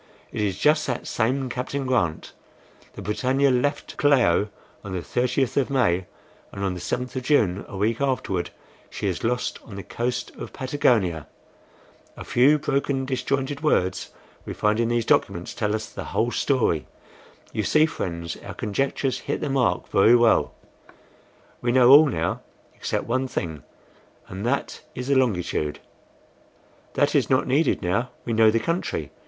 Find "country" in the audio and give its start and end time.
28.59-29.11